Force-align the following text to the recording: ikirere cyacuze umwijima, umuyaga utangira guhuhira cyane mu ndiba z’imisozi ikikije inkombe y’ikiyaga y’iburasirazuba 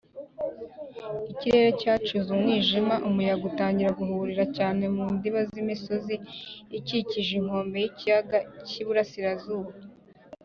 ikirere 1.31 1.69
cyacuze 1.81 2.27
umwijima, 2.35 2.95
umuyaga 3.07 3.43
utangira 3.51 3.97
guhuhira 3.99 4.45
cyane 4.57 4.83
mu 4.95 5.05
ndiba 5.15 5.41
z’imisozi 5.49 6.15
ikikije 6.79 7.31
inkombe 7.39 7.77
y’ikiyaga 7.83 8.37
y’iburasirazuba 8.71 9.71